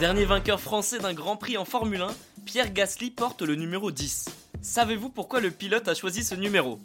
Dernier 0.00 0.24
vainqueur 0.24 0.60
français 0.60 0.98
d'un 0.98 1.14
Grand 1.14 1.36
Prix 1.36 1.56
en 1.56 1.64
Formule 1.64 2.02
1, 2.02 2.08
Pierre 2.44 2.72
Gasly 2.72 3.10
porte 3.10 3.42
le 3.42 3.54
numéro 3.54 3.90
10. 3.90 4.26
Savez-vous 4.60 5.08
pourquoi 5.08 5.40
le 5.40 5.50
pilote 5.50 5.88
a 5.88 5.94
choisi 5.94 6.24
ce 6.24 6.34
numéro? 6.34 6.80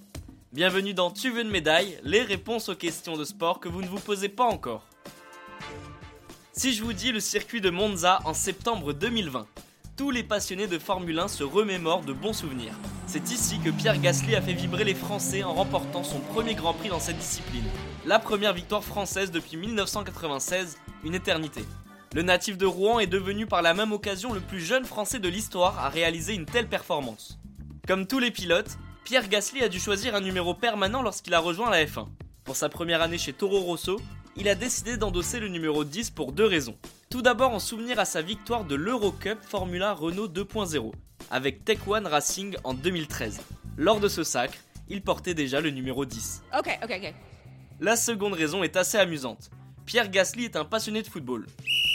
Bienvenue 0.54 0.94
dans 0.94 1.12
Tu 1.12 1.29
veux 1.29 1.42
une 1.42 1.50
médaille, 1.50 2.00
les 2.04 2.21
réponses 2.21 2.70
aux 2.70 2.76
questions 2.76 3.18
de 3.18 3.23
sport 3.23 3.59
que 3.59 3.68
vous 3.68 3.82
ne 3.82 3.88
vous 3.88 4.00
posez 4.00 4.30
pas 4.30 4.46
encore. 4.46 4.86
Si 6.54 6.73
je 6.73 6.84
vous 6.84 6.93
dis 6.93 7.11
le 7.11 7.20
circuit 7.20 7.61
de 7.61 7.70
Monza 7.70 8.20
en 8.25 8.34
septembre 8.34 8.93
2020, 8.93 9.48
tous 10.00 10.11
les 10.11 10.23
passionnés 10.23 10.68
de 10.68 10.79
Formule 10.79 11.20
1 11.20 11.27
se 11.27 11.43
remémorent 11.43 12.05
de 12.05 12.13
bons 12.13 12.31
souvenirs. 12.31 12.71
C'est 13.05 13.31
ici 13.31 13.59
que 13.59 13.70
Pierre 13.70 13.99
Gasly 13.99 14.34
a 14.34 14.41
fait 14.41 14.54
vibrer 14.54 14.86
les 14.86 14.95
Français 14.95 15.43
en 15.43 15.54
remportant 15.54 16.05
son 16.05 16.21
premier 16.21 16.55
Grand 16.55 16.73
Prix 16.73 16.88
dans 16.88 17.02
cette 17.02 17.18
discipline. 17.18 17.66
La 18.05 18.17
première 18.17 18.54
victoire 18.54 18.81
française 18.81 19.30
depuis 19.30 19.58
1996, 19.58 20.77
une 21.03 21.16
éternité. 21.16 21.66
Le 22.16 22.22
natif 22.22 22.58
de 22.58 22.66
Rouen 22.66 22.99
est 22.99 23.08
devenu 23.08 23.45
par 23.45 23.62
la 23.62 23.73
même 23.73 23.91
occasion 23.91 24.31
le 24.31 24.39
plus 24.39 24.62
jeune 24.62 24.85
Français 24.85 25.20
de 25.20 25.27
l'histoire 25.27 25.77
à 25.80 25.89
réaliser 25.89 26.34
une 26.34 26.45
telle 26.45 26.70
performance. 26.70 27.38
Comme 27.86 28.08
tous 28.08 28.20
les 28.20 28.31
pilotes, 28.31 28.77
Pierre 29.03 29.27
Gasly 29.27 29.63
a 29.63 29.67
dû 29.67 29.81
choisir 29.81 30.16
un 30.16 30.22
numéro 30.22 30.53
permanent 30.53 31.02
lorsqu'il 31.02 31.34
a 31.34 31.39
rejoint 31.39 31.70
la 31.70 31.84
F1. 31.84 32.08
Pour 32.45 32.55
sa 32.55 32.70
première 32.70 33.02
année 33.02 33.17
chez 33.17 33.34
Toro 33.34 33.59
Rosso, 33.59 34.00
il 34.38 34.47
a 34.47 34.55
décidé 34.55 34.95
d'endosser 34.95 35.41
le 35.41 35.50
numéro 35.50 35.84
10 35.84 36.11
pour 36.11 36.31
deux 36.31 36.45
raisons. 36.45 36.77
Tout 37.12 37.23
d'abord 37.23 37.54
en 37.55 37.59
souvenir 37.59 37.98
à 37.98 38.05
sa 38.05 38.22
victoire 38.22 38.66
de 38.66 38.76
l'Eurocup 38.76 39.40
Formula 39.41 39.94
Renault 39.94 40.27
2.0 40.27 40.91
avec 41.31 41.66
Tech 41.66 41.80
One 41.88 42.05
Racing 42.05 42.55
en 42.63 42.76
2013. 42.76 43.41
Lors 43.77 44.00
de 44.00 44.08
ce 44.08 44.23
sacre, 44.23 44.59
il 44.90 45.02
portait 45.02 45.34
déjà 45.34 45.59
le 45.59 45.72
numéro 45.72 46.05
10. 46.05 46.44
Ok, 46.55 46.70
ok, 46.84 47.02
ok. 47.03 47.14
La 47.80 47.95
seconde 47.95 48.34
raison 48.34 48.62
est 48.62 48.77
assez 48.77 49.00
amusante. 49.00 49.50
Pierre 49.88 50.12
Gasly 50.12 50.45
est 50.45 50.55
un 50.55 50.66
passionné 50.66 51.02
de 51.02 51.08
football. 51.08 51.48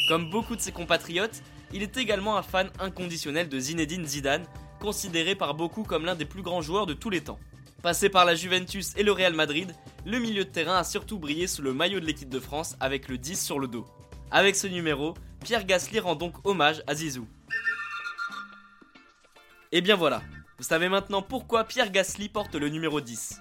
Comme 0.08 0.30
beaucoup 0.30 0.56
de 0.56 0.60
ses 0.60 0.72
compatriotes, 0.72 1.44
il 1.72 1.84
est 1.84 1.96
également 1.96 2.36
un 2.36 2.42
fan 2.42 2.68
inconditionnel 2.80 3.48
de 3.48 3.60
Zinedine 3.60 4.06
Zidane, 4.06 4.46
considéré 4.80 5.36
par 5.36 5.54
beaucoup 5.54 5.84
comme 5.84 6.06
l'un 6.06 6.16
des 6.16 6.24
plus 6.24 6.42
grands 6.42 6.60
joueurs 6.60 6.86
de 6.86 6.92
tous 6.92 7.10
les 7.10 7.20
temps. 7.20 7.38
Passé 7.84 8.08
par 8.08 8.24
la 8.24 8.34
Juventus 8.34 8.92
et 8.96 9.04
le 9.04 9.12
Real 9.12 9.34
Madrid, 9.34 9.76
le 10.06 10.18
milieu 10.18 10.44
de 10.44 10.50
terrain 10.50 10.78
a 10.78 10.84
surtout 10.84 11.20
brillé 11.20 11.46
sous 11.46 11.62
le 11.62 11.72
maillot 11.72 12.00
de 12.00 12.04
l'équipe 12.04 12.30
de 12.30 12.40
France 12.40 12.74
avec 12.80 13.08
le 13.08 13.16
10 13.16 13.40
sur 13.40 13.60
le 13.60 13.68
dos. 13.68 13.86
Avec 14.34 14.56
ce 14.56 14.66
numéro, 14.66 15.14
Pierre 15.44 15.64
Gasly 15.64 16.00
rend 16.00 16.16
donc 16.16 16.44
hommage 16.44 16.82
à 16.88 16.96
Zizou. 16.96 17.28
Et 19.70 19.80
bien 19.80 19.94
voilà, 19.94 20.22
vous 20.58 20.64
savez 20.64 20.88
maintenant 20.88 21.22
pourquoi 21.22 21.62
Pierre 21.62 21.92
Gasly 21.92 22.28
porte 22.28 22.56
le 22.56 22.68
numéro 22.68 23.00
10. 23.00 23.40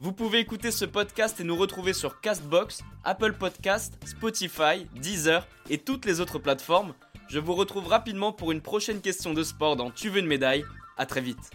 Vous 0.00 0.12
pouvez 0.12 0.40
écouter 0.40 0.70
ce 0.70 0.84
podcast 0.84 1.40
et 1.40 1.44
nous 1.44 1.56
retrouver 1.56 1.94
sur 1.94 2.20
Castbox, 2.20 2.82
Apple 3.04 3.32
Podcast, 3.32 3.98
Spotify, 4.04 4.86
Deezer 4.96 5.48
et 5.70 5.78
toutes 5.78 6.04
les 6.04 6.20
autres 6.20 6.38
plateformes. 6.38 6.92
Je 7.30 7.38
vous 7.38 7.54
retrouve 7.54 7.86
rapidement 7.86 8.32
pour 8.32 8.52
une 8.52 8.60
prochaine 8.60 9.00
question 9.00 9.32
de 9.32 9.42
sport 9.42 9.76
dans 9.76 9.90
Tu 9.90 10.10
veux 10.10 10.18
une 10.18 10.26
médaille. 10.26 10.66
À 10.98 11.06
très 11.06 11.22
vite. 11.22 11.50